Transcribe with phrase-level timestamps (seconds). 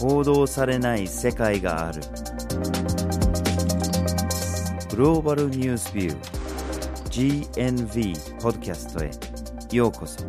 [0.00, 2.00] 報道されない世界がある。
[4.88, 9.10] グローバルニュースビュー GNV ポッドキャストへ。
[9.76, 10.24] ようこそ。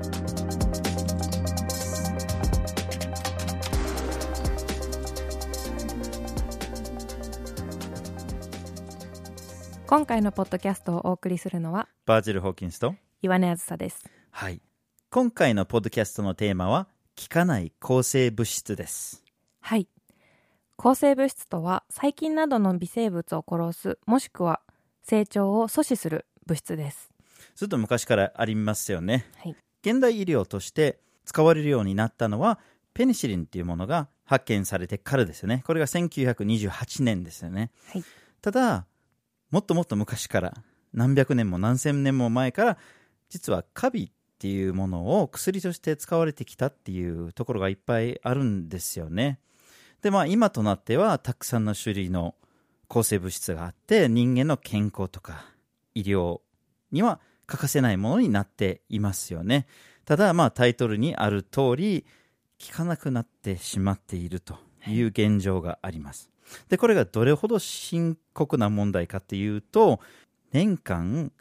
[9.88, 14.04] 今回のポッドキャストをお送りするのはバージル・ホーキンスと岩根あずさです。
[14.32, 14.62] はい。
[15.10, 19.21] 今回のポッドキャストのテーマは効かない抗生物質です
[19.62, 19.88] はい。
[20.76, 24.62] 抗生物質とは細菌などの微生物を殺すもしくは
[25.04, 27.12] 成長を阻止する物質です。
[27.56, 29.26] ずっと昔からありますよね。
[29.38, 29.56] はい。
[29.84, 32.60] 現代医療として使われるようになったのは
[32.94, 35.64] ペニシリンっていうものが発見されてからですよね。
[35.66, 37.72] これが1928年ですよね。
[37.92, 38.04] はい。
[38.42, 38.86] ただ
[39.52, 40.54] もっともっと昔から
[40.94, 42.78] 何百年も何千年も前から
[43.30, 49.40] 実はカビっていうものを薬として使われてきたっていうところがいっぱいあるんですよね
[50.02, 52.36] でまあ今となってはたくさんの種類の
[52.88, 55.46] 抗生物質があって人間の健康とか
[55.96, 56.42] 医療
[56.92, 59.68] には欠かせないものになっていますよね。
[60.06, 62.06] ただまあタイトルにある通り
[62.68, 64.58] 効かなくなってしまっていると
[64.88, 66.30] いう現状があります。
[66.70, 70.00] でこれがどれほど深刻な問題かっていうと
[70.52, 71.32] 年間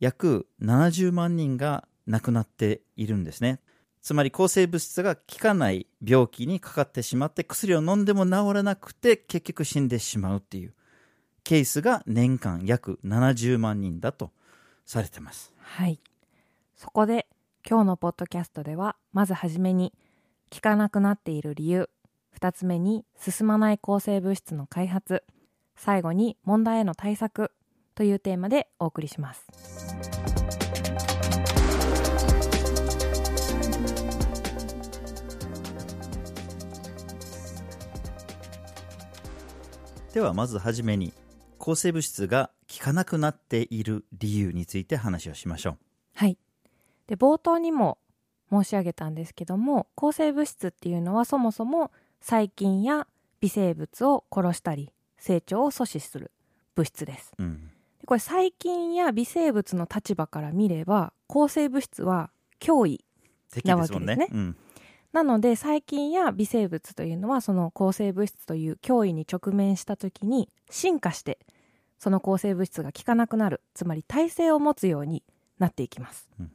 [0.00, 3.60] 約70万人が亡くなっているんですね。
[4.08, 10.72] つまり抗生物質が効かない病気にかかってしまって薬を飲んでも治らなくて結局死んでしまうっていう。
[11.44, 14.30] ケースが年間約70万人だと
[14.86, 15.52] されてます。
[15.58, 16.00] はい。
[16.74, 17.26] そこで
[17.68, 19.92] 今日のポッドキャストではまずはじめに
[20.50, 21.90] 効かなくなっている理由。
[22.40, 25.22] 2つ目に進まない抗生物質の開発。
[25.76, 27.52] 最後に問題への対策
[27.94, 30.37] というテーマでお送りします。
[40.18, 41.14] ではまずはじめに
[41.58, 45.78] 抗生物質が効かなくなっている理由について話をしましょう。
[46.14, 46.36] はい。
[47.06, 47.98] で冒頭にも
[48.50, 53.06] 申し上げたんですけども抗生物質っていうのはそもそも細菌や
[53.38, 56.32] 微生物を殺したり成長を阻止する
[56.74, 57.32] 物質です。
[57.38, 57.70] うん。
[58.00, 63.04] でこれ細菌や微生物の立場から見れば抗生物質は脅威
[63.64, 64.26] なわけですね。
[64.32, 64.56] うん
[65.12, 71.38] なので細菌や微生物というのはその抗生物質という脅威に直面した時に進化して
[71.98, 75.24] その抗生物質が効かなくなるつまり耐性を持つように
[75.58, 76.50] なっていきます、うん。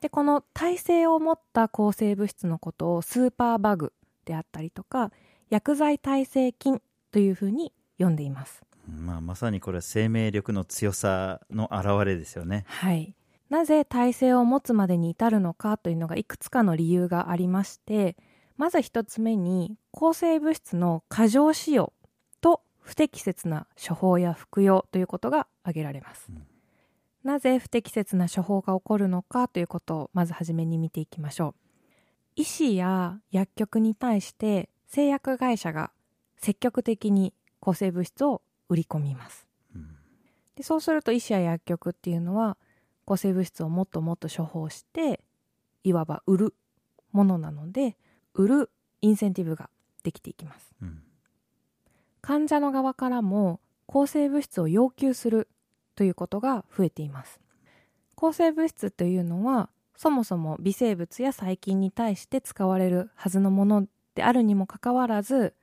[0.00, 3.92] でこの耐性を持った抗生物質のことをスーパーバグ
[4.24, 5.10] であったりとか
[5.50, 8.62] 薬剤耐性菌というふうに呼んでいます。
[8.86, 12.64] まあ、まさにこれは生命力の強さの表れですよね。
[12.66, 13.14] はい、
[13.54, 18.16] なぜ耐性を持つまでに至るのかというのがいくつかの理由がありまして
[18.56, 21.92] まず一つ目に抗生物質の過剰使用
[22.40, 26.42] と不適切な処方や服用ということが挙げられます、うん。
[27.22, 31.60] なぜ不適切な処方が起こるのかということをまずはじめに見ていきましょう。
[32.34, 35.92] 医師や薬局に対して製薬会社が
[36.38, 39.46] 積極的に抗生物質を売り込みます。
[39.76, 39.94] うん。
[40.56, 42.56] でそうすると医師や薬局っていうのは
[43.04, 45.20] 抗生物質をもっともっと処方して
[45.82, 46.54] いわば売る
[47.12, 47.96] ものなので
[48.34, 48.70] 売る
[49.02, 49.70] インセンティブが
[50.02, 50.72] できていきます。
[50.82, 51.02] うん。
[52.20, 55.48] 患者の側からも抗生物質を要求する
[55.94, 57.40] ということが増えています。
[58.14, 65.54] 抗生物質というのはそもそも微生物や細菌に対して使われるはずのものであるにもかかわらず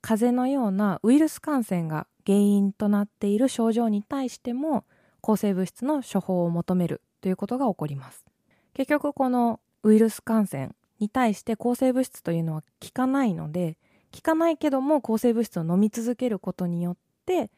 [0.00, 4.84] 風邪のようなウイルス感染が原因となっている症状に対しても
[5.24, 8.26] 抗生物質の処方を求めるということが起こります。
[8.74, 13.78] 結局このウイルス感染に対して抗生物質というのは効かないので
[14.14, 17.50] 効かないけども抗生物質を飲み続けることによって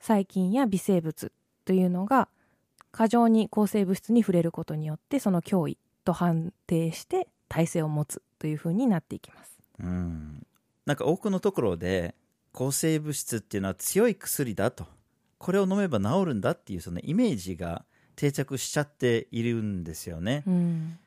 [0.00, 1.32] 細菌や微生物
[1.64, 2.28] というのが
[2.92, 9.58] 過剰に抗生物質に触れることによってその脅威と判定して耐性を持つというふうになっていきます。
[9.80, 10.46] うん。
[10.86, 12.14] なんか多くのところで
[12.52, 14.86] 抗生物質っていうのは強い薬だと。
[15.38, 17.84] これを飲めば治るんだっていうそのイメージが
[18.16, 20.42] 定着しちゃっているんですよね。
[20.46, 20.98] うん。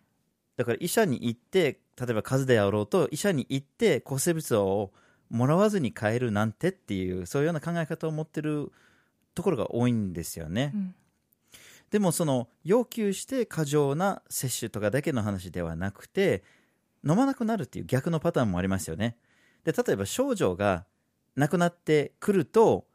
[0.58, 4.92] だから医者に行って例えば風邪であろうと医者に行って抗生物質を
[5.30, 8.72] もらわずに帰るなんてっていうそういうような考え方を持ってる
[9.34, 10.96] ところが多いんですよね、うん。
[11.90, 16.44] でもその要求して過剰な摂取とかだけの話ではなくて
[17.08, 19.18] 飲まなくなるっていう逆のパターンもありますよね。
[19.64, 20.86] で例えば症状が
[21.36, 22.91] なくなってくるとい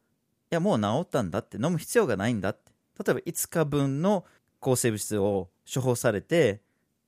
[0.50, 1.56] やもう治ったんだって。
[1.56, 2.72] 飲む必要がないんだって。
[3.04, 4.25] 例えば5日分の
[4.60, 6.60] 抗生物質を処方されて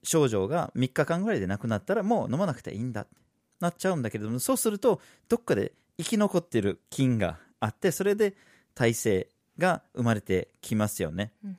[0.02, 3.18] 症状が3日間ぐらいでなくなったらもう飲まなくていいんだって。
[3.60, 8.36] なっちゃうんだけれどもそうするとどっかで生き残ってる菌があってそれで
[8.74, 11.58] 耐性が生まれてきますよね、うん。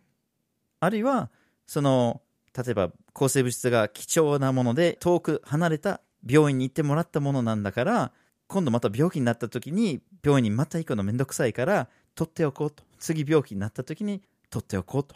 [0.79, 1.29] あるいは
[1.67, 2.21] その
[2.55, 8.11] 例えば抗生物質が貴重なもので遠く離れた病院に行ってもらったものなんだから
[8.49, 12.83] 今度また病気になった時に病院にまた行くのめんどくさいから取っておこうと。
[12.97, 15.15] 次病気になった時に取っておこうと。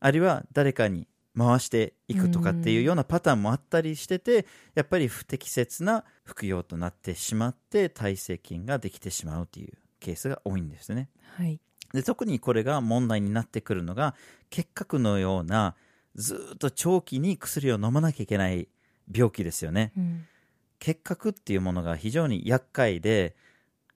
[0.00, 11.08] あるいは誰かに回していくとかっていうようなパターンもあったりしててやっぱり不適切な服用となってしまって耐性菌ができてしまうというケースが多いんですね。
[11.36, 11.58] はい。
[11.94, 14.14] で特にこれが問題になってくるのが
[14.50, 15.74] 結核のような
[16.16, 18.68] ずーっと長期に薬を飲まなきゃいけない
[19.10, 19.92] 病気ですよね。
[19.96, 20.26] うん
[20.78, 23.34] 結核っていうものが非常に厄介で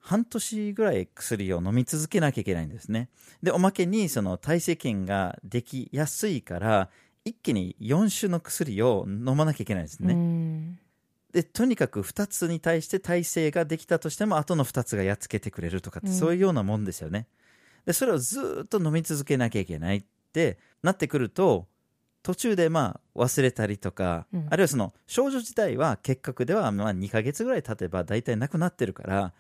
[0.01, 3.09] 半年ぐらい薬を飲み続けなきゃいけないんですね。
[3.43, 6.89] でおまけにその耐性菌ができやすいから
[7.25, 10.79] 一気に4種の薬を飲まなきゃいけないんですね、うん。
[11.33, 16.15] でとにかく2つに対して耐性ができたとしてもあとの2つがやっつけてくれるとかって、うん。
[16.15, 17.27] そういうようなもんですよね。
[17.85, 21.67] でそれをずーっと飲み続けなきゃいけないってなってくると
[22.29, 24.47] 途中でまあ忘れたりとか、うん。
[24.51, 29.33] あるいはその症状自体は結核ではまあ2ヶ月ぐらい経てば大体なくなってるから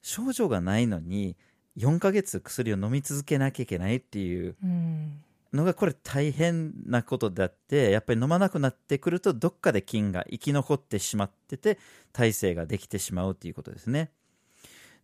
[0.00, 1.36] 症状がないのに
[1.76, 5.22] 4ヶ月薬を飲み続けなきゃいけないっていううん。
[5.52, 11.78] のがこれ大変なことであってやっぱり飲まなくなってくるとどっかで菌が生き残ってしまってて
[12.14, 14.10] 耐性ができてしまうということですね。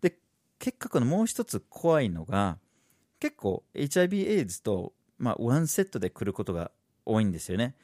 [0.00, 0.16] で
[0.58, 2.56] 結核のもう一つ怖いのが
[3.20, 6.70] 結構 HIV エイズと、まあ、ワンセットで来ることが
[7.08, 7.74] 多いんですよね。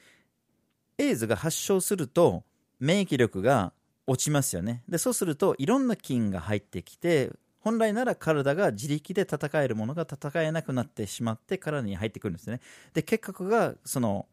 [0.99, 2.45] エイズが発症すると
[2.79, 3.73] 免疫力が
[4.07, 4.83] 落ちますよね。
[4.89, 7.31] でそうするといろんな菌が入ってきて
[7.61, 12.61] 本来なら体が自力で戦えるものが戦えなくなってしまって体に入ってくるんですね。
[12.93, 14.27] で結核がその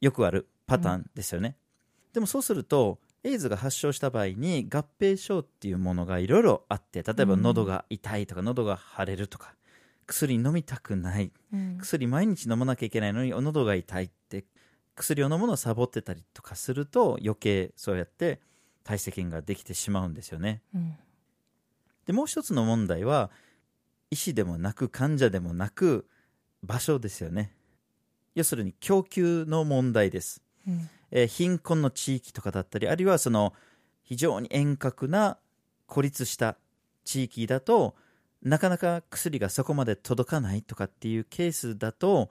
[0.00, 1.56] よくあるパターンですよね、
[2.12, 9.54] でもそうするとエイズが発症した場合に合併症っていうものがいろいろあって例えば喉が痛いとか喉が腫れるとか
[10.10, 11.32] 薬飲みたくない。
[11.52, 11.78] うん。
[11.78, 14.44] 薬毎日飲まなきゃいけないのに喉が痛いって。
[14.96, 18.40] 薬を飲むのをサボってたりとかすると余計そうやって
[18.84, 20.62] 耐性菌ができてしまうんですよね。
[20.74, 20.96] うん。
[22.06, 23.30] でもう一つの問題は
[24.10, 26.06] 医師でもなく患者でもなく
[26.62, 27.54] 場所ですよね。
[28.34, 30.90] 要するに供給の問題です、うん。
[31.12, 33.54] えー貧困の地域とかだったりあるいはその
[34.02, 35.38] 非常に遠隔な
[35.86, 36.56] 孤立した
[37.04, 37.94] 地域だと
[38.42, 42.30] なかなか薬がそこまで届かないとかっていうケースだと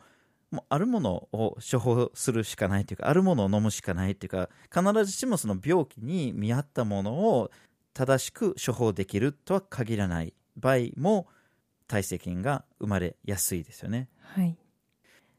[0.51, 7.51] もうあるものを処方するしかないというかあるものを飲むしかないというか必ずしもその病気に見合ったものを
[7.93, 11.27] 正しく処方できるとは限らない場合も
[11.87, 14.09] 耐性菌が生まれやすいですよね。
[14.21, 14.57] はい、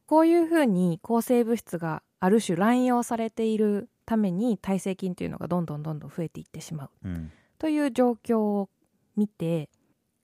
[0.07, 6.91] こういうふうに抗生物質がある種乱用されているために耐性菌というのがどんどんどんどん増えていってしまう。
[7.05, 7.33] うん。
[7.59, 8.69] という状況を
[9.17, 9.71] 見て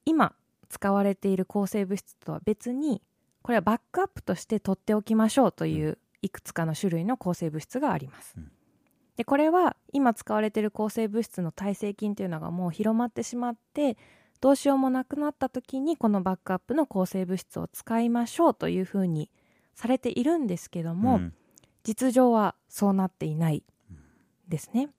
[0.05, 0.33] 今
[0.69, 3.01] 使われている抗生物質とは別に
[3.41, 8.33] これはバックアップとして取っておきましょうといういくつかの種類の抗生物質があります。
[8.37, 8.51] うん
[9.17, 13.97] でこれは今使われている抗生物質の耐性菌というのがもう広まってしまって
[14.41, 19.31] どうしようもなくなった時にこのバックアップの抗生物質を使いましょうというふうに
[19.73, 21.33] されているんですけども、うん
[21.83, 23.63] 実情はそうなっていない
[24.49, 24.89] ですね。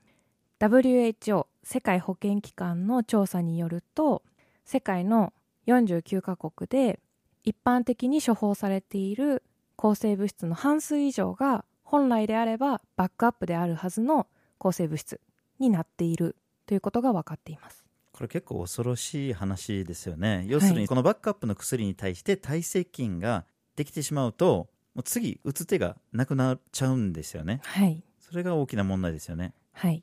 [0.58, 4.22] WHO 世界保健機関の調査によると
[4.64, 5.34] 世界の
[5.68, 7.00] 49カ国で
[7.44, 9.42] 一般的に処方されている
[9.76, 14.26] 抗生物質の半数以上が本来であればバックアップであるはずの
[14.58, 15.20] 抗生物質
[15.58, 17.84] になっているということが分かっています。
[18.12, 20.44] これ結構恐ろしい話ですよね。
[20.48, 23.44] 要するにこのバックアップの薬に対して耐性菌が
[23.76, 27.60] できてしまうともう次打つ手がなくなっちゃうんですよね。
[27.62, 29.54] はい、それが大きな問題ですよね。
[29.72, 30.02] はい、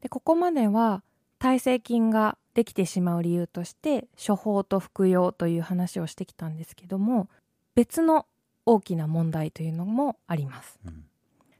[0.00, 1.02] でここまでは
[1.38, 7.28] 耐性菌ができてしまう理由として処方と服用という話をしてきたんですけども
[7.74, 8.26] 別の
[8.64, 10.78] 大きな問題というのもあります。
[10.86, 11.04] うん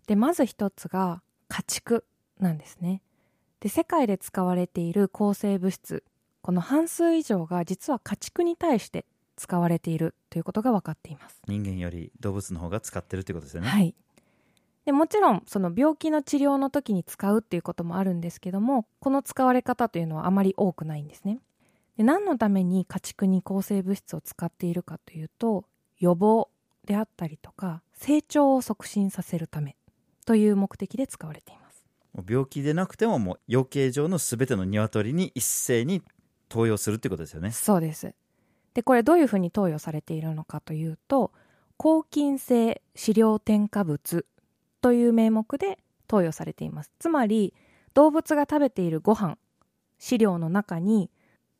[0.06, 2.04] でまず一つが家畜
[2.38, 3.02] なんですね。
[3.60, 6.04] で世界で使われている抗生物質
[6.42, 11.40] この半数以上が実は家畜に対して使われているということが分かっています。
[11.48, 13.94] 人間より動物の方が使ってるということですよね、はい、
[14.84, 21.40] でもちろんその病気の治療の時に使うっていうこともあるんですけどもこの使われ方というのはあまり多くないんですね。
[21.96, 25.64] で何のために家畜に抗生物質を使っているかというと
[25.98, 26.48] 予防
[26.84, 29.76] であったりとか成長を促進させるため
[30.26, 31.84] という目的で使われています。
[32.28, 36.02] 病気でなくてももう養鶏場のすべての鶏に一斉に
[36.48, 38.14] 投与するってことですよねそうです。
[38.74, 41.32] でこれどういうふうに投与されているのかというと
[41.76, 44.26] 抗菌性飼料添加物
[44.84, 46.92] という名目で投与されています。
[46.98, 47.54] つまり
[47.94, 49.38] 動物が食べているご飯
[49.98, 51.10] 飼料の中に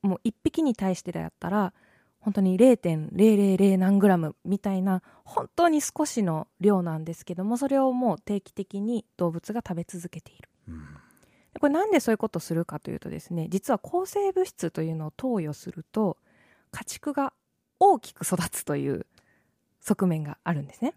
[0.02, 1.72] もう1匹に対してだったら
[2.20, 10.86] 本当に0.000何グラムみたいな本当に少しの量なんですけどもそれをもう定期的に動物が食べ続けている、うん。
[11.58, 16.18] これなんでそういうことをするかというとですね実は抗生物質というのを投与すると
[16.72, 17.32] 家畜が
[17.80, 19.06] 大きく育つという
[19.80, 20.92] 側面があるんですね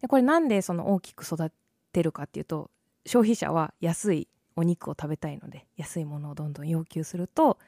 [0.00, 1.52] でこれなんでその大きく育
[1.92, 2.70] てるかっていうと
[3.06, 7.58] 消費者は安いお肉を食べたいので安いものをどんどん要求すると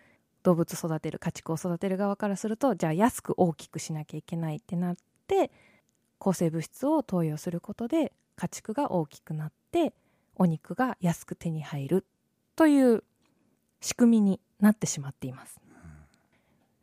[0.43, 5.51] 動物育てる家畜を育てる側からするとじゃあ安く大きくしなきゃいけないってなって
[6.19, 9.93] 抗生物質を投与することで家畜が大きくなって
[10.37, 12.07] お肉が安く手に入る
[12.57, 13.05] という
[13.81, 15.61] 仕組みになってしまっています。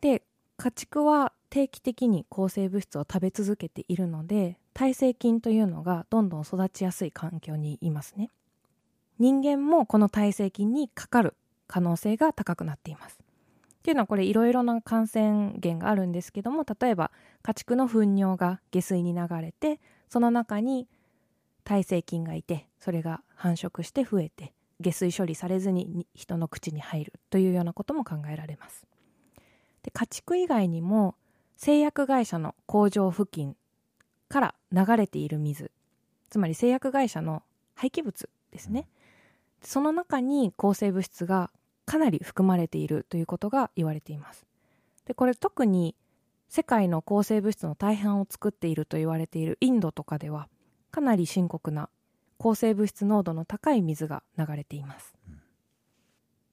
[0.01, 0.23] で
[0.57, 8.29] 家畜は定期的に抗生物質を食べ続けているので耐性菌というのがどんどん育ちやすい環境にいますね。
[9.19, 13.17] 人間もこの耐性菌にかかる可能性が高くなっています。
[13.17, 19.79] っていうのはこれいろいろな感染源があるんですけども例えば家畜の糞尿が下水に流れて
[20.09, 20.89] その中に
[21.63, 28.85] 耐性菌がいてそれが繁殖して増えて下水処理されずに人の口に入るというようなことも考えられます。
[29.83, 31.15] で家畜以外にも
[31.55, 33.55] 製薬会社の工場付近
[34.35, 35.71] から流れている水。
[36.29, 37.41] つまり製薬会社の
[37.73, 38.89] 廃棄物ですね、
[39.61, 41.51] その中に抗生物質が
[41.85, 44.45] かなり含まれているということが言われています。
[45.05, 45.95] でこれ特に
[46.49, 50.49] 世界の抗生物質の大半を作っていると言われているインドとかでは
[50.91, 51.87] かなり深刻な
[52.37, 55.15] 抗生物質濃度の高い水が流れています。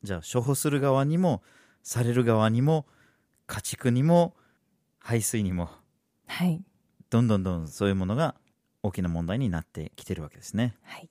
[0.04, 1.42] じゃあ処方する側にも
[1.82, 2.86] される側にも
[3.48, 4.36] 家畜にも
[5.00, 5.68] 排水にも
[6.28, 6.62] はい
[7.12, 8.34] どんどんどんそういうものが
[8.82, 10.74] 大きな問題になってきてるわけですね。
[10.82, 11.10] はい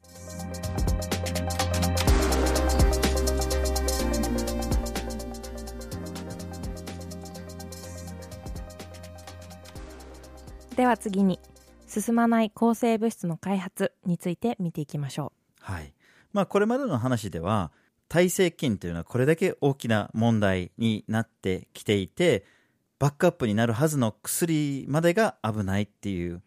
[10.75, 11.39] では次に
[11.85, 15.93] 進まない抗生物質の開発について見ていきましょはい。
[16.33, 17.71] まあこれまでの話では
[18.07, 22.43] 耐性菌というのはこれだけ大きな問題になってきていて
[23.01, 26.43] バックアップになるはずの薬までが危ないっていう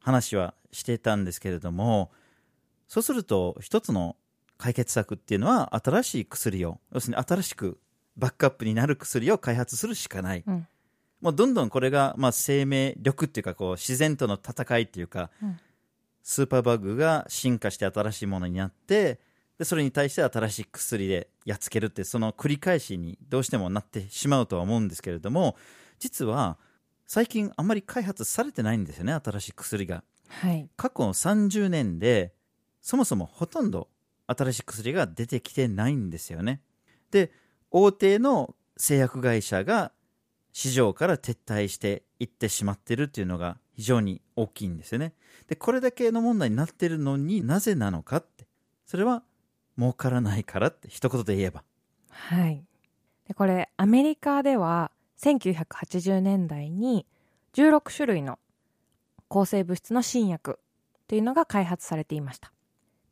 [0.00, 2.10] 話はしてたんですけれども
[2.88, 4.16] そうすると一つの
[4.58, 7.78] 解決策っていうのは新しい薬を要するに新しく
[8.16, 10.66] バックアップになる薬を開発するしかない、うん。
[11.20, 15.60] もうどんどんこれがまあ生命力っていうかこう自然との戦いっていうか、うん。
[16.24, 19.20] スーパーバグが進化して新しいものになって
[19.58, 25.56] でそれに対して新しい薬でやっつけるってその繰り返しにどうしてもなってしまうとは思うんですけれども
[26.02, 26.58] 実は
[27.06, 30.02] 最近あんまり開発されてないんですよね新しい薬が。
[30.28, 30.68] はい。
[30.76, 32.34] 過去の30年で
[32.80, 33.88] そもそもほとんど
[34.26, 36.60] 新しい薬が出てきてないんですよね。
[37.12, 37.30] で
[37.70, 39.92] 大手の製薬会社が
[40.52, 45.14] 市場から撤退していってしまってるっていうのが非常に大きいんですよね。
[45.46, 48.48] でこれだけの問題になってるのになぜなのかって
[48.86, 49.22] それは
[49.78, 51.62] 儲からないからって一言で言えば。
[52.08, 52.64] はい。
[53.28, 54.90] でこれアメリカでは
[55.22, 57.06] 1980年代に
[57.54, 58.38] 16種類の
[59.28, 60.58] 抗生物質の新薬
[61.06, 62.52] というのが開発されていました。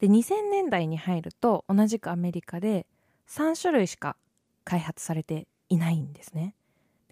[0.00, 2.86] で2000年代に入ると同じくアメリカで
[3.28, 4.16] 3種類しか
[4.64, 6.54] 開発されていないんですね。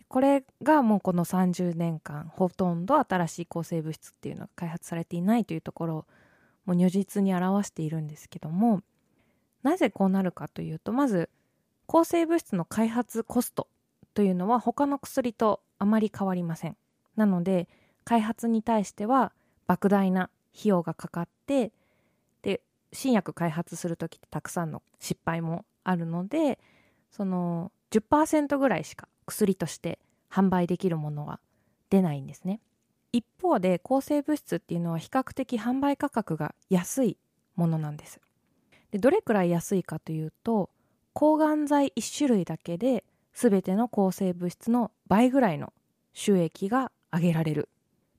[0.08, 6.06] これがもうこの30年間ほとんど新しい抗生物質っていうのが開発されていないというところを
[6.64, 8.80] もう如実に表しているんですけども
[9.62, 11.28] なぜこうなるかというとまず
[11.86, 13.68] 抗生物質の開発コスト
[14.18, 16.76] というのは他の薬とあまり変わりません。
[17.14, 17.68] なので
[18.02, 19.32] 開発に対しては
[19.68, 21.70] 莫大な費用がかかって
[22.42, 22.60] で
[22.92, 26.58] 新薬開発する時ってたくさんの失敗もあるので
[27.12, 31.38] その10%ぐらいしか薬として販売できるものは
[31.88, 32.58] 出ないんですね。
[33.12, 37.18] 一方で抗生物質っていうのは比較的販売価格が安い
[37.54, 38.20] ものなんです。
[38.90, 40.70] でどれくらい安いかというと
[41.12, 43.04] 抗がん剤1種類だけで
[43.40, 45.72] 全ての抗生物質の倍ぐらいの
[46.12, 47.68] 収益が上げられる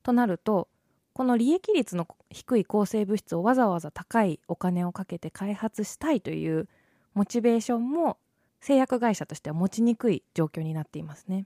[0.01, 0.69] となると
[1.11, 6.69] この利益率の低い抗生物質をわざわざ高いお金をかけて開発したいという
[7.13, 8.17] モチベーションも
[8.61, 11.45] 製薬会社としては持ちにくい状況になっていますね。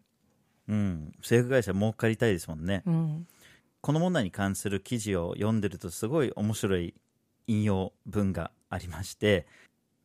[0.67, 1.11] うん。
[1.23, 2.83] 製薬会社儲かりたいですもんね。
[2.85, 3.27] うん、
[3.81, 6.93] この問題に関する記事を読んでるとすごい面白い
[7.47, 9.47] 引用文がありまして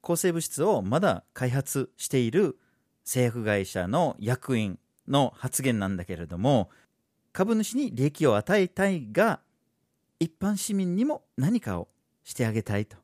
[0.00, 2.58] 抗生物質をまだ開発している
[3.08, 6.68] 製薬会社の役員の発言なんだけれども
[7.32, 9.40] 株主に利益を与えたいが
[10.20, 11.88] 一般市民にも何かを
[12.22, 12.98] してあげたいと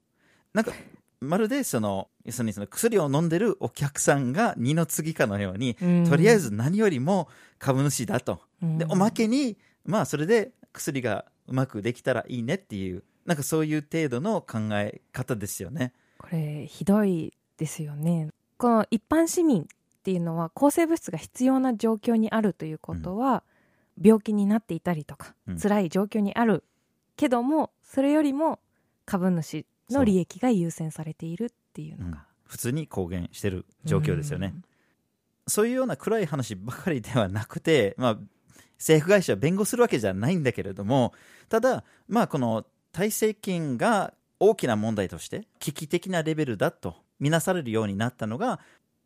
[0.52, 0.72] なんか
[1.20, 8.40] まるでその要するにその薬を飲んでるお客さんが二の次かのように、うんとりあえず何よりも株主だと。
[8.62, 9.56] うんで、おまけに、
[9.86, 15.92] まあそれで薬がうまくできたらいいねっていう、なんかそういう程度の考え方ですよね。
[16.18, 19.66] これひどいですよねこの一般市民
[20.04, 23.42] っていうのは抗生物質が必要な状況にあるということは、
[23.98, 25.58] 病気になっていたりとか、うん。
[25.58, 26.62] 辛い状況にある
[27.16, 28.58] けどもそれよりも
[29.06, 32.10] 株主の利益が優先されているっていうのうん。
[32.10, 34.54] が、普通に公言してる状況ですよね。
[35.46, 38.18] そういうような暗い話ばかりではなくて、 まあ、
[38.76, 41.14] 政府会社を弁護するわけじゃないんだけれども、
[41.48, 48.60] ただ、まあ、この耐性菌が大きな問題として危機的なレベルだとみなされるようになったのが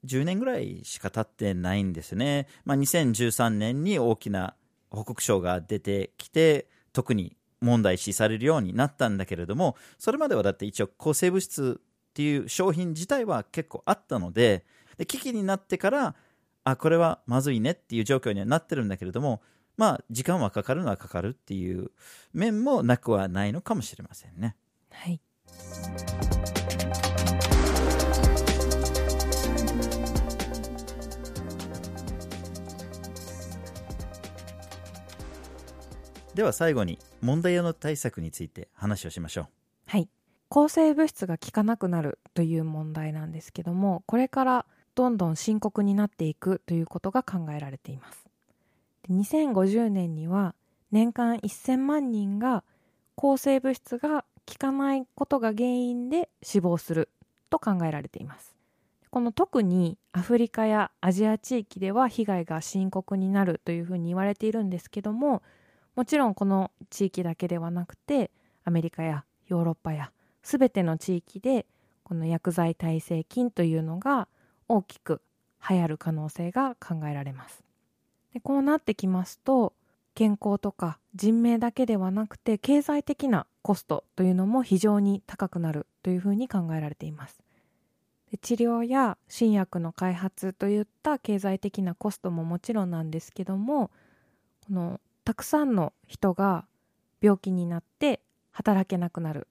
[0.08, 2.48] 10年ぐらいしか経ってないんですね。
[2.64, 4.54] まあ、2013年に大きな
[4.90, 14.64] 報告書が出てきて、特に問題視されるようになったんだけれども、それまではだって一応抗生物質っていう商品自体は結構あったので、
[14.96, 16.14] で危機になってから、
[16.64, 19.42] あ、これはまずいねっていう状況にはなってるんだけれども、
[19.76, 21.92] まあ、時間はかかるのはかかるっていう
[22.32, 24.56] 面もなくはないのかもしれませんね。
[24.90, 25.20] はい
[36.38, 39.46] では最後に問題用の対策について話をしましょう。
[39.86, 40.08] はい。
[40.48, 44.64] 抗生物質が効かなくなるという問題なんですけどもこれから
[44.94, 48.24] どんどん深刻になっていくということが考えられています。
[49.08, 50.54] で2050年には
[50.92, 52.62] 年間1000万人が
[53.16, 57.08] 抗生物質が効かないことが原因で死亡する
[57.50, 58.54] と考えられています。
[59.10, 65.42] この特にアフリカやアジア地域では被害が深刻になるというふうに言われているんですけども
[65.98, 68.30] もちろんこの地域だけではなくて
[68.62, 70.12] アメリカやヨーロッパや
[70.44, 71.66] 全ての地域で
[72.04, 74.28] この薬剤耐性菌というのが
[74.68, 75.20] 大きく
[75.68, 77.64] 流行る可能性が考えられます。
[78.32, 79.72] でこうなってきますと
[80.14, 87.40] 健康とか人命だけではなくて経済的なコストというのも非常に高くなるというふうに考えられています。
[88.30, 93.90] で治療や新薬の開発といった経済的なコストももちろんなんですけども
[94.68, 96.64] このたくさんの人が
[97.20, 99.46] 病気になって働けなくなる。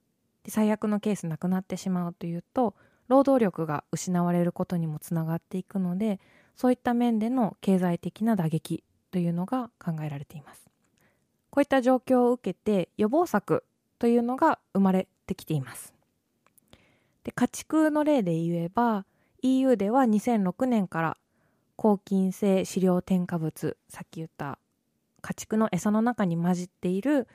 [0.48, 2.74] 最悪のケースなくなってしまうというと
[3.06, 6.18] 労働力が失われることにもつながっていくので
[6.56, 10.68] そういった面での経済的な打撃というのが考えられています。
[11.50, 13.62] こういった状況を受けて予防策
[14.00, 15.94] というのが生まれてきています。
[17.22, 19.04] で家畜の例で言えば
[19.42, 21.16] EU では2006年から
[21.76, 24.58] 抗菌性飼料添加物さっき言った
[25.28, 27.28] 家畜の餌の中に混じっている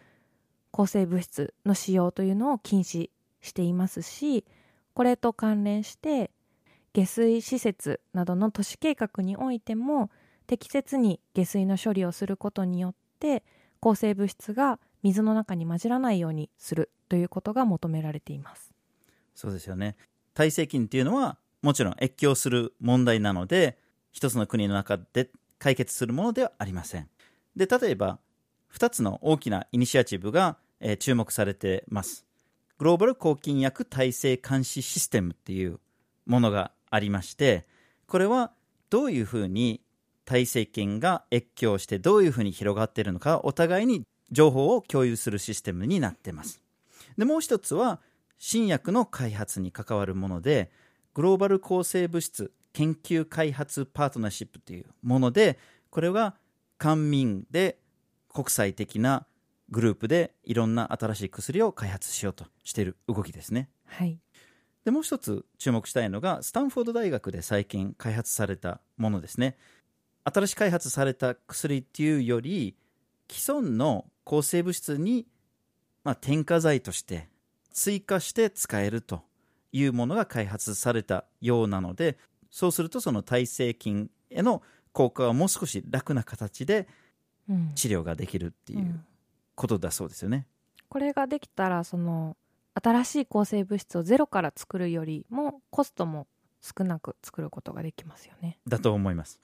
[0.71, 4.45] 抗生物質の使用というのを禁止していますし
[4.95, 6.31] これと関連して
[6.93, 10.09] 下水施設などの都市計画においても
[10.47, 13.43] 適切に下水の処理をすることによって
[13.79, 18.73] 抗生物質が水の中に混じらないようにするということが求められています。
[19.35, 19.97] そうですよね。
[20.33, 23.77] 耐性菌っていうのは、もちろん越境する問題なので、
[24.11, 25.29] 一つの国の中で
[25.59, 27.09] 解決するものではありません。
[27.55, 28.19] で、例えば、
[28.67, 32.25] 二つの大きなイニシアチブが、えー注目されてます。
[32.77, 35.79] グローバル抗菌薬耐性監視システムっていう
[36.25, 37.65] ものがありまして、
[38.07, 38.51] これは
[38.89, 39.81] どういうふうに
[40.25, 46.61] 耐性菌が越境してどういうふうに広がっているのかお互いに情報を共有するシステムになってます。
[47.17, 48.01] で、もう一つは
[48.39, 50.71] 新薬の開発に関わるもので、
[51.13, 56.35] グローバル抗生物質研究開発パートナーシップというもので、これは
[56.83, 57.79] 官民で
[58.27, 59.25] 国際的な
[59.69, 63.69] グループでいろんな新しい薬を開発しようとしている動きですね。
[63.85, 64.19] はい、
[64.83, 69.55] で、もう一つ注目したいのが、スタンフォード大学で最近開発されたものですね。
[70.25, 72.75] 新しく開発された薬っていうより、
[73.31, 75.25] 既存の抗生物質に、
[76.03, 77.29] まあ、添加剤として
[77.71, 79.23] 追加して使えると
[79.71, 82.17] いうものが開発されたようなので、
[82.51, 84.61] そうするとその耐性菌への
[84.93, 86.87] 効果はもう少し楽な形で
[87.49, 89.05] うん治療ができるっていううん
[89.55, 90.47] ことだそうですよね。
[90.89, 92.35] これができたらその
[92.73, 96.25] 新しい抗生物質をゼロから作るよりもコストも
[96.61, 98.57] 少なく作ることができますよね。
[98.67, 99.39] だと思います。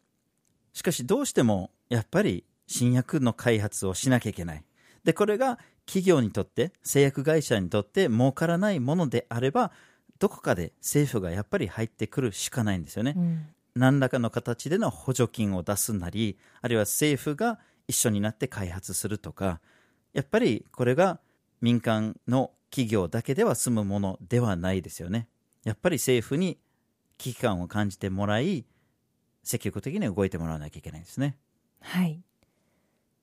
[0.74, 4.64] しかしどうしてもやっぱり新薬の開発をしなきゃいけない。
[5.04, 9.72] で、これが企業にとって、製薬会社にとって儲からないものであれば、
[10.20, 13.14] どこかで政府がやっぱり入ってくるしかないんですよね。
[13.18, 13.48] うん
[13.80, 19.62] 何らかの形での補助金を出すなり、あるいは政府が一緒になって開発するとか、
[20.12, 21.22] やっぱりこれが
[21.62, 25.30] 民間の企業だけでは済むものではないですよね。
[25.64, 26.60] やっぱり政府に
[27.18, 28.66] 危機感を感じてもらい
[29.44, 31.38] 積極的に動いてもらわなきゃいけないんですね。
[31.80, 32.22] はい。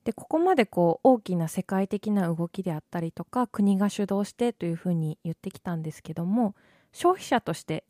[0.05, 6.55] で、ここまでこう大きな世界的な動きであったりとか、国が主導してというふうに言ってきたんですけども、
[6.93, 7.85] 消費者として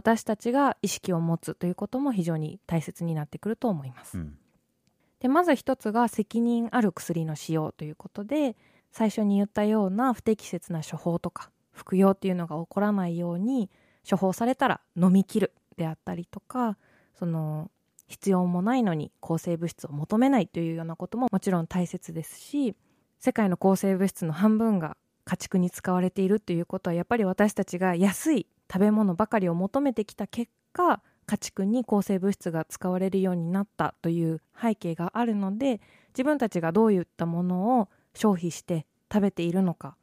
[0.00, 4.16] 私たちが意識を持つということも非常に大切になってくると思います。
[4.16, 4.38] うん
[5.20, 8.56] で、まず一つが責任ある薬の使用ということで、
[8.90, 13.68] 最初に言ったような不適切な処方とか服用っていうのが起こらないように
[14.08, 16.78] 処方されたら飲み切るであったりとか、
[17.18, 17.70] その
[18.08, 22.74] 必要もないのに抗生物質を求めないというようなことももちろん大切ですし
[23.20, 39.96] 世界の抗生物質の半分が家畜に使われているということはやっぱり私たちが安い食べ物ばかりを求めてきた結果家畜に抗生物質が使われるようになったという背景があるので自分たちがどういったものを消費して食べているのか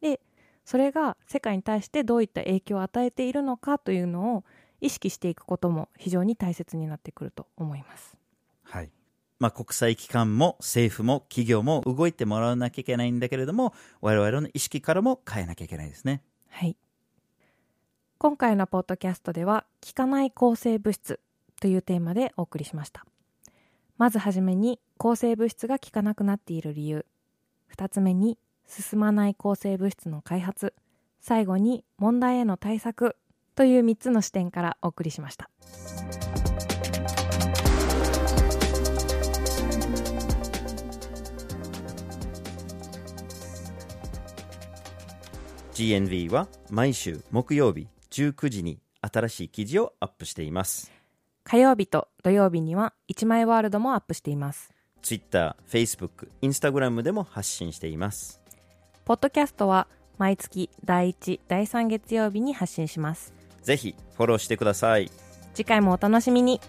[0.00, 0.20] で
[0.64, 4.44] それが世界に対してどういった影響を与えているのかというのを
[4.80, 8.16] 意識していくことも非常に大切になってくると思います。
[8.64, 8.90] はい
[9.38, 16.22] まあ、国際機関も政府も企業も動いてもらわなきゃいけないんだけれども我々の意識からも変えなきゃいけないですね。
[16.48, 16.76] はい。
[18.22, 21.18] 今回のポッドキャストでは、効かない抗生物質
[21.60, 23.04] というテーマでお送りしました。
[23.98, 27.04] まずはじめに、抗生物質が効かなくなっている理由。
[27.66, 30.72] 二つ目に、進まない抗生物質の開発。
[31.20, 33.16] 最後に、問題への対策
[33.56, 35.50] という3つの視点からお送りしました。
[45.74, 50.92] GNV は毎週木曜日19時に新しい記事をアップしています。
[51.44, 54.70] 火曜日と土曜日には1枚ワールドもアップしています。
[55.02, 58.40] Twitter、Facebook、Instagram でも発信しています。
[59.04, 63.34] ポッドキャストは毎月第1、第3月曜日に発信します。
[63.62, 65.10] ぜひフォローしてください。
[65.54, 66.60] 次回もお楽しみに。